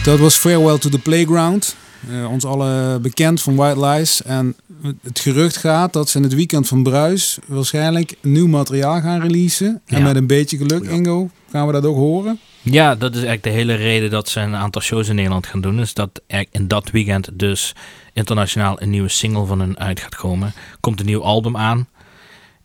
Dat 0.04 0.18
was 0.18 0.36
Farewell 0.36 0.78
to 0.78 0.88
the 0.88 0.98
Playground. 0.98 1.76
Eh, 2.10 2.30
ons 2.30 2.44
alle 2.44 2.98
bekend 3.02 3.42
van 3.42 3.54
White 3.54 3.80
Lies. 3.86 4.22
En 4.22 4.56
het 5.02 5.20
gerucht 5.20 5.56
gaat 5.56 5.92
dat 5.92 6.08
ze 6.08 6.16
in 6.16 6.22
het 6.22 6.34
weekend 6.34 6.68
van 6.68 6.82
Bruis 6.82 7.38
waarschijnlijk 7.46 8.14
nieuw 8.20 8.46
materiaal 8.46 9.00
gaan 9.00 9.20
releasen. 9.20 9.82
En 9.86 9.98
Ja. 9.98 10.04
met 10.04 10.16
een 10.16 10.26
beetje 10.26 10.56
geluk, 10.56 10.84
Ingo, 10.84 11.30
gaan 11.50 11.66
we 11.66 11.72
dat 11.72 11.84
ook 11.84 11.96
horen. 11.96 12.38
Ja, 12.62 12.94
dat 12.94 13.10
is 13.10 13.22
eigenlijk 13.22 13.42
de 13.42 13.50
hele 13.50 13.74
reden 13.74 14.10
dat 14.10 14.28
ze 14.28 14.40
een 14.40 14.54
aantal 14.54 14.82
shows 14.82 15.08
in 15.08 15.14
Nederland 15.14 15.46
gaan 15.46 15.60
doen. 15.60 15.80
Is 15.80 15.94
dat 15.94 16.20
er 16.26 16.46
in 16.50 16.68
dat 16.68 16.90
weekend 16.90 17.28
dus 17.32 17.72
internationaal 18.12 18.82
een 18.82 18.90
nieuwe 18.90 19.08
single 19.08 19.44
van 19.44 19.60
hun 19.60 19.78
uit 19.78 20.00
gaat 20.00 20.16
komen. 20.16 20.52
Komt 20.80 21.00
een 21.00 21.06
nieuw 21.06 21.22
album 21.22 21.56
aan. 21.56 21.88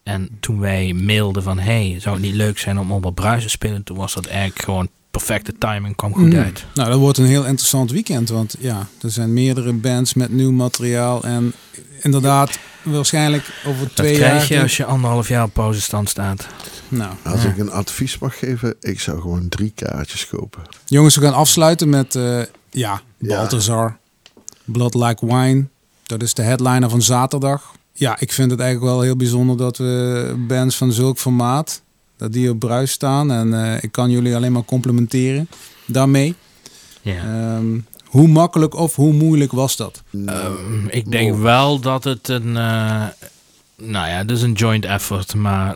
En 0.03 0.29
toen 0.39 0.59
wij 0.59 0.93
mailden 0.93 1.43
van, 1.43 1.59
hey, 1.59 1.95
zou 1.99 2.15
het 2.15 2.23
niet 2.25 2.33
leuk 2.35 2.57
zijn 2.59 2.79
om 2.79 2.91
op 2.91 3.15
bruis 3.15 3.43
te 3.43 3.49
spelen? 3.49 3.83
Toen 3.83 3.97
was 3.97 4.13
dat 4.13 4.25
eigenlijk 4.25 4.61
gewoon 4.63 4.89
perfecte 5.11 5.53
timing, 5.57 5.95
kwam 5.95 6.13
goed 6.13 6.33
Mm. 6.33 6.39
uit. 6.39 6.65
Nou, 6.73 6.89
dat 6.89 6.99
wordt 6.99 7.17
een 7.17 7.25
heel 7.25 7.45
interessant 7.45 7.91
weekend. 7.91 8.29
Want 8.29 8.55
ja, 8.59 8.87
er 9.01 9.11
zijn 9.11 9.33
meerdere 9.33 9.73
bands 9.73 10.13
met 10.13 10.31
nieuw 10.31 10.51
materiaal. 10.51 11.23
En 11.23 11.53
inderdaad, 12.01 12.59
waarschijnlijk 12.83 13.61
over 13.65 13.85
Dat 13.85 13.95
twee 13.95 14.17
jaar... 14.17 14.29
krijg 14.29 14.47
je 14.47 14.61
als 14.61 14.77
je 14.77 14.85
anderhalf 14.85 15.27
jaar 15.27 15.43
op 15.43 15.53
pauzestand 15.53 16.09
staat. 16.09 16.47
Nou, 16.87 17.13
Als 17.23 17.43
ja. 17.43 17.49
ik 17.49 17.57
een 17.57 17.71
advies 17.71 18.17
mag 18.19 18.39
geven, 18.39 18.75
ik 18.79 18.99
zou 18.99 19.21
gewoon 19.21 19.49
drie 19.49 19.71
kaartjes 19.75 20.27
kopen. 20.27 20.61
Jongens, 20.85 21.15
we 21.15 21.21
gaan 21.21 21.33
afsluiten 21.33 21.89
met 21.89 22.15
eh, 22.15 22.37
ja, 22.69 23.01
Ja. 23.17 23.37
Balthazar. 23.37 23.97
Blood 24.65 24.93
Like 24.93 25.25
Wine. 25.25 25.65
Dat 26.03 26.21
is 26.23 26.33
de 26.33 26.41
headliner 26.41 26.89
van 26.89 27.01
zaterdag. 27.01 27.71
Ja, 27.93 28.19
ik 28.19 28.31
vind 28.31 28.51
het 28.51 28.59
eigenlijk 28.59 28.91
wel 28.91 29.01
heel 29.01 29.15
bijzonder 29.15 29.57
dat 29.57 29.77
we 29.77 30.35
bands 30.47 30.75
van 30.77 30.91
zulk 30.91 31.17
formaat, 31.17 31.81
dat 32.19 32.33
die 32.33 32.49
op 32.49 32.59
bruis 32.59 32.91
staan. 32.91 33.31
En 33.31 33.53
eh, 33.65 33.83
ik 33.83 33.91
kan 33.91 34.09
jullie 34.09 34.35
alleen 34.35 34.51
maar 34.51 34.65
complimenteren 34.65 35.49
daarmee. 35.85 36.35
Ja. 37.01 37.15
Ehm, 37.15 37.79
hoe 38.05 38.27
makkelijk 38.27 38.73
of 38.75 38.95
hoe 38.95 39.13
moeilijk 39.13 39.51
was 39.51 39.75
dat? 39.75 40.03
Ehm, 40.25 40.87
ik 40.87 41.11
denk 41.11 41.35
wel 41.35 41.79
dat 41.79 42.03
het 42.03 42.27
een. 42.27 42.57
eh, 42.57 43.05
nou 43.77 44.07
ja, 44.07 44.17
het 44.17 44.31
is 44.31 44.41
een 44.41 44.53
joint 44.53 44.85
effort, 44.85 45.35
maar 45.35 45.75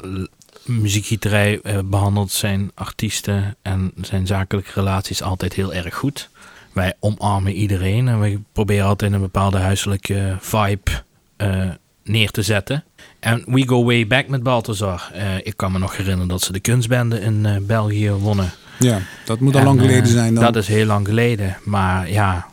muziekgieterij 0.65 1.61
eh, 1.61 1.79
behandelt 1.85 2.31
zijn 2.31 2.71
artiesten 2.73 3.55
en 3.61 3.91
zijn 4.01 4.27
zakelijke 4.27 4.71
relaties 4.73 5.21
altijd 5.21 5.53
heel 5.53 5.73
erg 5.73 5.95
goed. 5.95 6.29
Wij 6.73 6.93
omarmen 6.99 7.53
iedereen 7.53 8.07
en 8.07 8.19
we 8.19 8.39
proberen 8.51 8.85
altijd 8.85 9.11
een 9.13 9.19
bepaalde 9.19 9.57
huiselijke 9.57 10.37
vibe 10.39 10.91
eh, 11.37 11.69
neer 12.03 12.31
te 12.31 12.41
zetten. 12.41 12.83
En 13.19 13.43
we 13.45 13.67
go 13.67 13.83
way 13.83 14.07
back 14.07 14.27
met 14.27 14.43
Balthazar. 14.43 15.09
Eh, 15.13 15.37
ik 15.37 15.57
kan 15.57 15.71
me 15.71 15.79
nog 15.79 15.97
herinneren 15.97 16.27
dat 16.27 16.41
ze 16.41 16.51
de 16.51 16.59
kunstbende 16.59 17.19
in 17.19 17.45
eh, 17.45 17.55
België 17.61 18.11
wonnen. 18.11 18.51
Ja, 18.79 19.01
dat 19.25 19.39
moet 19.39 19.53
al 19.53 19.59
En, 19.59 19.65
lang 19.65 19.79
eh, 19.79 19.85
geleden 19.85 20.07
zijn 20.07 20.33
dan. 20.33 20.43
Dat 20.43 20.55
is 20.55 20.67
heel 20.67 20.85
lang 20.85 21.07
geleden. 21.07 21.57
Maar 21.63 22.09
ja, 22.09 22.47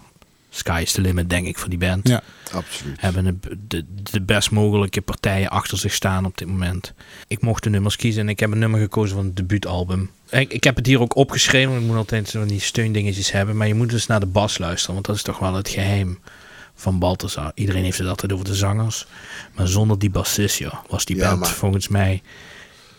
sky 0.50 0.80
is 0.82 0.92
the 0.92 1.00
limit, 1.00 1.30
denk 1.30 1.46
ik, 1.46 1.58
voor 1.58 1.68
die 1.68 1.78
band. 1.78 2.08
Ja. 2.08 2.22
Absoluut. 2.52 3.00
Hebben 3.00 3.40
de, 3.40 3.56
de, 3.66 3.84
de 4.10 4.20
best 4.20 4.50
mogelijke 4.50 5.00
partijen 5.00 5.48
achter 5.48 5.78
zich 5.78 5.92
staan 5.92 6.24
op 6.24 6.38
dit 6.38 6.48
moment. 6.48 6.92
Ik 7.26 7.42
mocht 7.42 7.62
de 7.62 7.70
nummers 7.70 7.96
kiezen 7.96 8.22
en 8.22 8.28
ik 8.28 8.40
heb 8.40 8.50
een 8.52 8.58
nummer 8.58 8.80
gekozen 8.80 9.16
van 9.16 9.24
het 9.24 9.36
debuutalbum. 9.36 10.10
Ik, 10.30 10.52
ik 10.52 10.64
heb 10.64 10.76
het 10.76 10.86
hier 10.86 11.00
ook 11.00 11.16
opgeschreven, 11.16 11.70
want 11.70 11.82
ik 11.82 11.88
moet 11.88 11.96
altijd 11.96 12.28
zo 12.28 12.38
van 12.38 12.48
die 12.48 12.60
steundingetjes 12.60 13.32
hebben. 13.32 13.56
Maar 13.56 13.66
je 13.66 13.74
moet 13.74 13.90
dus 13.90 14.06
naar 14.06 14.20
de 14.20 14.26
bas 14.26 14.58
luisteren, 14.58 14.94
want 14.94 15.06
dat 15.06 15.16
is 15.16 15.22
toch 15.22 15.38
wel 15.38 15.54
het 15.54 15.68
geheim 15.68 16.18
van 16.80 16.98
Balthazar. 16.98 17.52
Iedereen 17.54 17.84
heeft 17.84 17.98
het 17.98 18.08
altijd 18.08 18.32
over 18.32 18.44
de 18.44 18.54
zangers. 18.54 19.06
Maar 19.54 19.68
zonder 19.68 19.98
die 19.98 20.10
bassist, 20.10 20.58
joh, 20.58 20.74
was 20.88 21.04
die 21.04 21.16
Ja, 21.16 21.28
band 21.28 21.40
maar- 21.40 21.48
volgens 21.48 21.88
mij 21.88 22.22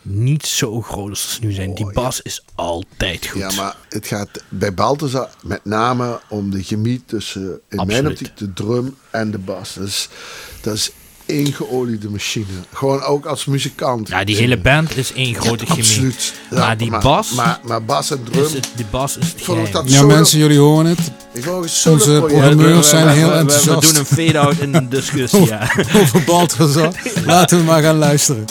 niet 0.02 0.46
zo 0.46 0.82
groot 0.82 1.10
als 1.10 1.34
ze 1.34 1.40
nu 1.46 1.52
zijn. 1.52 1.74
Die 1.76 1.92
bas 1.92 2.22
is 2.22 2.44
altijd 2.56 3.28
goed. 3.28 3.42
Ja, 3.42 3.52
maar 3.52 3.76
het 3.90 4.08
gaat 4.08 4.44
bij 4.50 4.74
Balthazar 4.74 5.30
met 5.44 5.66
name 5.66 6.20
om 6.30 6.52
de 6.52 6.64
chemie 6.64 7.04
tussen, 7.06 7.60
in 7.70 7.86
mijn 7.86 8.08
optiek, 8.08 8.38
de 8.38 8.54
drum 8.54 8.96
en 9.10 9.32
de 9.32 9.38
bas. 9.38 9.74
Dus, 9.74 10.10
dat 10.62 10.74
is 10.74 10.92
één 11.32 11.54
geoliede 11.54 12.10
machine. 12.10 12.46
Gewoon 12.74 13.02
ook 13.02 13.26
als 13.26 13.46
muzikant. 13.46 14.08
Ja, 14.08 14.24
die 14.24 14.36
hele 14.36 14.58
band 14.58 14.98
is 14.98 15.14
één 15.14 15.36
grote 15.36 15.66
chemie. 15.66 15.82
Absoluut. 15.82 16.34
Ja, 16.52 16.58
maar 16.60 16.78
die 16.78 16.90
maar, 16.90 17.02
bas, 17.02 17.32
Maar, 17.34 17.60
maar 17.64 17.84
bas 17.84 18.12
en 18.12 18.24
drum. 18.32 18.44
is 18.46 18.54
het, 18.54 18.70
die 18.76 18.86
bas 18.90 19.18
is 19.18 19.28
het 19.28 19.42
geheim. 19.44 19.72
dat 19.72 19.90
Ja, 19.92 19.96
solo- 19.98 20.08
mensen, 20.08 20.40
jullie 20.40 20.58
horen 20.60 20.86
het. 20.86 21.00
Ik 21.34 21.48
Onze 21.88 22.24
programmeurs 22.28 22.90
zijn 22.90 23.06
we, 23.06 23.12
heel 23.12 23.28
we- 23.28 23.34
we- 23.34 23.40
enthousiast. 23.40 23.88
We 23.88 23.94
doen 23.94 24.06
een 24.10 24.26
fade-out 24.28 24.58
in 24.60 24.74
een 24.76 24.90
discussie, 24.90 25.46
ja. 25.46 25.72
Over 26.02 26.24
Balthazar. 26.24 26.92
Laten 27.26 27.58
we 27.58 27.64
maar 27.64 27.82
gaan 27.82 27.98
luisteren. 27.98 28.46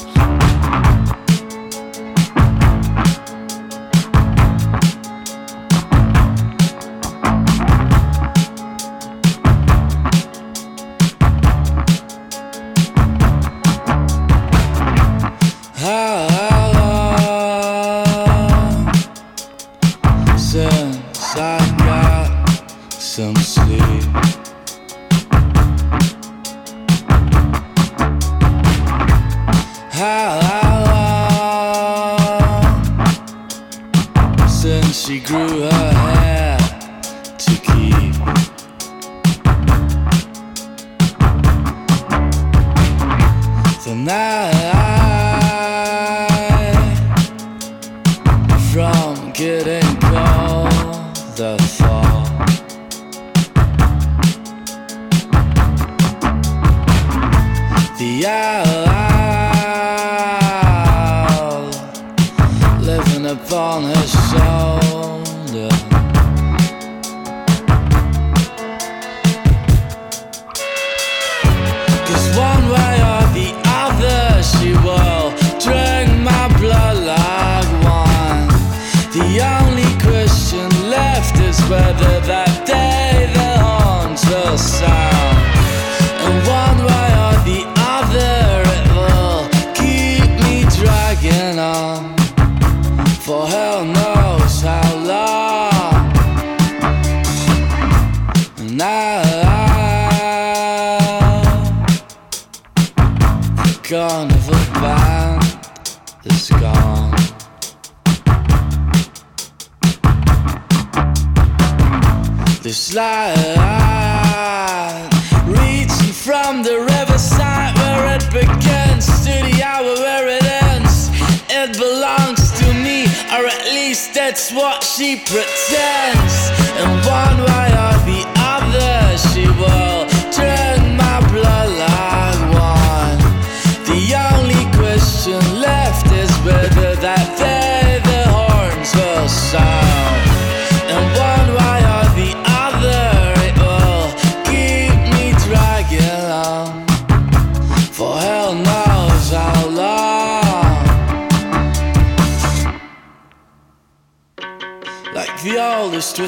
What 124.52 124.82
she 124.82 125.16
pretends. 125.16 126.29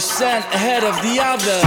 Sent 0.00 0.44
ahead 0.54 0.84
of 0.84 0.94
the 1.02 1.20
other. 1.20 1.60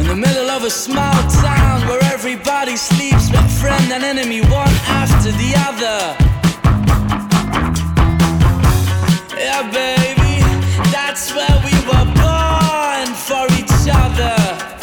In 0.00 0.08
the 0.08 0.16
middle 0.16 0.50
of 0.50 0.64
a 0.64 0.70
small 0.70 1.14
town 1.30 1.86
where 1.86 2.02
everybody 2.12 2.76
sleeps 2.76 3.30
with 3.30 3.60
friend 3.60 3.92
and 3.92 4.02
enemy 4.02 4.40
one 4.40 4.74
after 4.88 5.30
the 5.30 5.52
other. 5.68 6.00
Yeah, 9.38 9.62
baby, 9.70 10.42
that's 10.90 11.32
where 11.32 11.56
we 11.64 11.74
were 11.86 12.06
born 12.18 13.06
for 13.14 13.46
each 13.54 13.86
other. 13.88 14.73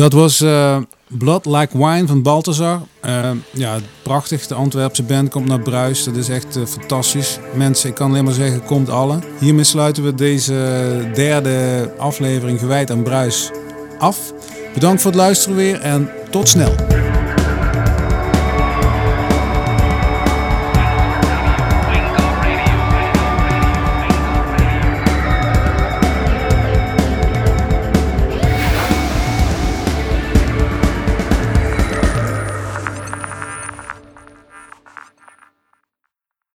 Dat 0.00 0.12
was 0.12 0.40
eh, 0.40 0.76
Blood 1.08 1.46
Like 1.46 1.78
Wine 1.78 2.06
van 2.06 2.22
Balthazar. 2.22 2.80
Eh, 3.00 3.30
ja, 3.50 3.78
prachtig. 4.02 4.46
De 4.46 4.54
Antwerpse 4.54 5.02
band 5.02 5.28
komt 5.28 5.46
naar 5.46 5.60
Bruis. 5.60 6.04
Dat 6.04 6.16
is 6.16 6.28
echt 6.28 6.56
eh, 6.56 6.62
fantastisch. 6.66 7.38
Mensen, 7.54 7.88
ik 7.88 7.94
kan 7.94 8.10
alleen 8.10 8.24
maar 8.24 8.32
zeggen, 8.32 8.64
komt 8.64 8.88
alle. 8.88 9.18
Hiermee 9.38 9.64
sluiten 9.64 10.04
we 10.04 10.14
deze 10.14 10.52
derde 11.14 11.90
aflevering 11.98 12.58
gewijd 12.58 12.90
aan 12.90 13.02
Bruis 13.02 13.50
af. 13.98 14.32
Bedankt 14.74 15.02
voor 15.02 15.10
het 15.10 15.20
luisteren 15.20 15.56
weer 15.56 15.80
en 15.80 16.10
tot 16.30 16.48
snel. 16.48 16.74